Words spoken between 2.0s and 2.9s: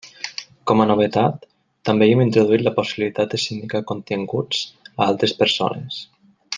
hi hem introduït la